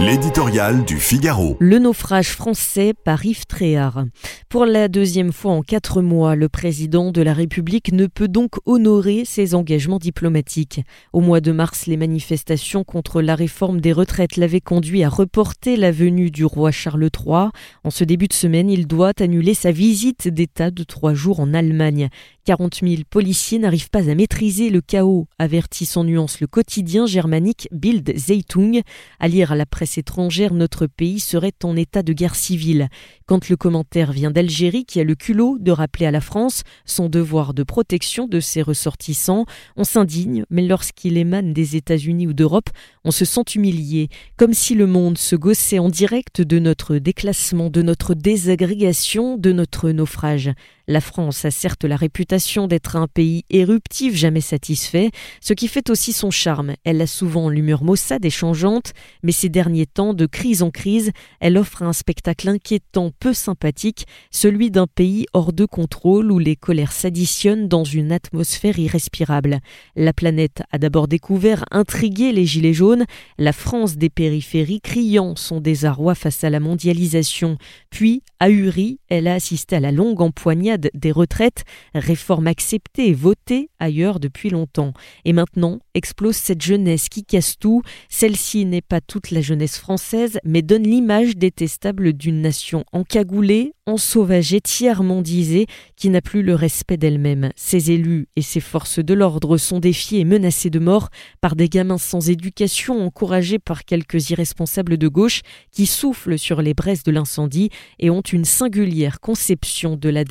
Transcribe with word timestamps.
L'éditorial 0.00 0.84
du 0.84 0.96
Figaro. 0.96 1.56
Le 1.58 1.80
naufrage 1.80 2.30
français 2.30 2.94
par 2.94 3.26
Yves 3.26 3.46
Tréhard. 3.46 4.04
Pour 4.48 4.64
la 4.64 4.86
deuxième 4.86 5.32
fois 5.32 5.50
en 5.50 5.62
quatre 5.62 6.02
mois, 6.02 6.36
le 6.36 6.48
président 6.48 7.10
de 7.10 7.20
la 7.20 7.34
République 7.34 7.92
ne 7.92 8.06
peut 8.06 8.28
donc 8.28 8.52
honorer 8.64 9.24
ses 9.24 9.56
engagements 9.56 9.98
diplomatiques. 9.98 10.82
Au 11.12 11.20
mois 11.20 11.40
de 11.40 11.50
mars, 11.50 11.86
les 11.86 11.96
manifestations 11.96 12.84
contre 12.84 13.20
la 13.20 13.34
réforme 13.34 13.80
des 13.80 13.92
retraites 13.92 14.36
l'avaient 14.36 14.60
conduit 14.60 15.02
à 15.02 15.08
reporter 15.08 15.76
la 15.76 15.90
venue 15.90 16.30
du 16.30 16.44
roi 16.44 16.70
Charles 16.70 17.10
III. 17.12 17.48
En 17.82 17.90
ce 17.90 18.04
début 18.04 18.28
de 18.28 18.34
semaine, 18.34 18.70
il 18.70 18.86
doit 18.86 19.12
annuler 19.18 19.54
sa 19.54 19.72
visite 19.72 20.28
d'État 20.28 20.70
de 20.70 20.84
trois 20.84 21.12
jours 21.12 21.40
en 21.40 21.52
Allemagne. 21.54 22.08
40 22.48 22.78
000 22.82 23.02
policiers 23.10 23.58
n'arrivent 23.58 23.90
pas 23.90 24.08
à 24.08 24.14
maîtriser 24.14 24.70
le 24.70 24.80
chaos, 24.80 25.28
avertit 25.38 25.84
sans 25.84 26.02
nuance 26.02 26.40
le 26.40 26.46
quotidien 26.46 27.04
germanique 27.04 27.68
Bild 27.72 28.10
Zeitung. 28.16 28.80
À 29.20 29.28
lire 29.28 29.52
à 29.52 29.54
la 29.54 29.66
presse 29.66 29.98
étrangère, 29.98 30.54
notre 30.54 30.86
pays 30.86 31.20
serait 31.20 31.52
en 31.62 31.76
état 31.76 32.02
de 32.02 32.14
guerre 32.14 32.36
civile. 32.36 32.88
Quand 33.26 33.50
le 33.50 33.56
commentaire 33.58 34.12
vient 34.12 34.30
d'Algérie, 34.30 34.86
qui 34.86 34.98
a 34.98 35.04
le 35.04 35.14
culot 35.14 35.58
de 35.60 35.70
rappeler 35.70 36.06
à 36.06 36.10
la 36.10 36.22
France 36.22 36.62
son 36.86 37.10
devoir 37.10 37.52
de 37.52 37.64
protection 37.64 38.26
de 38.26 38.40
ses 38.40 38.62
ressortissants, 38.62 39.44
on 39.76 39.84
s'indigne, 39.84 40.46
mais 40.48 40.62
lorsqu'il 40.62 41.18
émane 41.18 41.52
des 41.52 41.76
États-Unis 41.76 42.28
ou 42.28 42.32
d'Europe, 42.32 42.70
on 43.04 43.10
se 43.10 43.26
sent 43.26 43.44
humilié, 43.56 44.08
comme 44.38 44.54
si 44.54 44.74
le 44.74 44.86
monde 44.86 45.18
se 45.18 45.36
gossait 45.36 45.80
en 45.80 45.90
direct 45.90 46.40
de 46.40 46.58
notre 46.58 46.96
déclassement, 46.96 47.68
de 47.68 47.82
notre 47.82 48.14
désagrégation, 48.14 49.36
de 49.36 49.52
notre 49.52 49.90
naufrage. 49.90 50.50
La 50.90 51.02
France 51.02 51.44
a 51.44 51.50
certes 51.50 51.84
la 51.84 51.96
réputation 51.96 52.66
d'être 52.66 52.96
un 52.96 53.08
pays 53.08 53.44
éruptif, 53.50 54.14
jamais 54.14 54.40
satisfait, 54.40 55.10
ce 55.42 55.52
qui 55.52 55.68
fait 55.68 55.90
aussi 55.90 56.14
son 56.14 56.30
charme. 56.30 56.76
Elle 56.82 57.02
a 57.02 57.06
souvent 57.06 57.50
l'humeur 57.50 57.84
maussade 57.84 58.24
et 58.24 58.30
changeante, 58.30 58.94
mais 59.22 59.32
ces 59.32 59.50
derniers 59.50 59.84
temps, 59.84 60.14
de 60.14 60.24
crise 60.24 60.62
en 60.62 60.70
crise, 60.70 61.10
elle 61.40 61.58
offre 61.58 61.82
un 61.82 61.92
spectacle 61.92 62.48
inquiétant, 62.48 63.10
peu 63.20 63.34
sympathique, 63.34 64.06
celui 64.30 64.70
d'un 64.70 64.86
pays 64.86 65.26
hors 65.34 65.52
de 65.52 65.66
contrôle 65.66 66.32
où 66.32 66.38
les 66.38 66.56
colères 66.56 66.92
s'additionnent 66.92 67.68
dans 67.68 67.84
une 67.84 68.10
atmosphère 68.10 68.78
irrespirable. 68.78 69.58
La 69.94 70.14
planète 70.14 70.62
a 70.72 70.78
d'abord 70.78 71.06
découvert, 71.06 71.66
intrigué 71.70 72.32
les 72.32 72.46
gilets 72.46 72.72
jaunes, 72.72 73.04
la 73.36 73.52
France 73.52 73.98
des 73.98 74.08
périphéries 74.08 74.80
criant 74.80 75.36
son 75.36 75.60
désarroi 75.60 76.14
face 76.14 76.44
à 76.44 76.48
la 76.48 76.60
mondialisation, 76.60 77.58
puis, 77.90 78.22
ahurie, 78.40 79.00
elle 79.10 79.28
a 79.28 79.34
assisté 79.34 79.76
à 79.76 79.80
la 79.80 79.92
longue 79.92 80.22
empoignade 80.22 80.77
des 80.94 81.12
retraites, 81.12 81.64
réforme 81.94 82.46
acceptée 82.46 83.08
et 83.08 83.14
votée 83.14 83.70
ailleurs 83.78 84.20
depuis 84.20 84.50
longtemps. 84.50 84.92
Et 85.24 85.32
maintenant 85.32 85.80
explose 85.94 86.36
cette 86.36 86.62
jeunesse 86.62 87.08
qui 87.08 87.24
casse 87.24 87.58
tout. 87.58 87.82
Celle-ci 88.08 88.64
n'est 88.64 88.82
pas 88.82 89.00
toute 89.00 89.30
la 89.30 89.40
jeunesse 89.40 89.78
française, 89.78 90.38
mais 90.44 90.62
donne 90.62 90.84
l'image 90.84 91.36
détestable 91.36 92.12
d'une 92.12 92.40
nation 92.40 92.84
encagoulée, 92.92 93.72
ensauvagée, 93.86 94.60
tiers-mondisée, 94.60 95.66
qui 95.96 96.10
n'a 96.10 96.20
plus 96.20 96.42
le 96.42 96.54
respect 96.54 96.96
d'elle-même. 96.96 97.50
Ses 97.56 97.90
élus 97.90 98.28
et 98.36 98.42
ses 98.42 98.60
forces 98.60 98.98
de 98.98 99.14
l'ordre 99.14 99.56
sont 99.56 99.80
défiés 99.80 100.20
et 100.20 100.24
menacés 100.24 100.70
de 100.70 100.78
mort 100.78 101.08
par 101.40 101.56
des 101.56 101.68
gamins 101.68 101.98
sans 101.98 102.30
éducation, 102.30 103.04
encouragés 103.04 103.58
par 103.58 103.84
quelques 103.84 104.30
irresponsables 104.30 104.98
de 104.98 105.08
gauche 105.08 105.40
qui 105.72 105.86
soufflent 105.86 106.38
sur 106.38 106.62
les 106.62 106.74
braises 106.74 107.02
de 107.02 107.12
l'incendie 107.12 107.70
et 107.98 108.10
ont 108.10 108.20
une 108.20 108.44
singulière 108.44 109.20
conception 109.20 109.96
de 109.96 110.08
la 110.08 110.24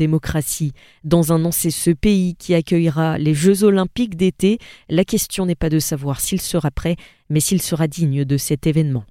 dans 1.04 1.34
un 1.34 1.46
an, 1.46 1.52
c'est 1.52 1.72
ce 1.72 1.92
pays 1.92 2.36
qui 2.36 2.54
accueillera 2.54 3.18
les 3.18 3.34
Jeux 3.34 3.64
olympiques 3.64 4.16
d'été. 4.16 4.60
La 4.90 5.06
question 5.06 5.46
n'est 5.46 5.56
pas 5.56 5.70
de 5.70 5.80
savoir 5.80 6.20
s'il 6.20 6.42
sera 6.42 6.72
prêt, 6.72 6.96
mais 7.30 7.40
s'il 7.40 7.62
sera 7.62 7.88
digne 7.88 8.26
de 8.26 8.38
cet 8.38 8.68
événement. 8.68 9.06